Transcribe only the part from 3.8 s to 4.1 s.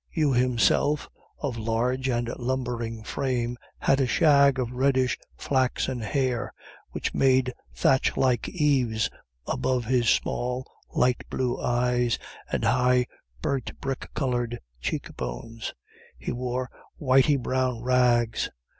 a